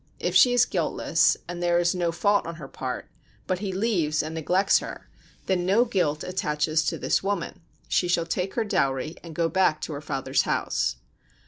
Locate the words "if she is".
0.19-0.65